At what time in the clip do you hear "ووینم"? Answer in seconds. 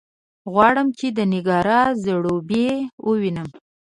3.07-3.49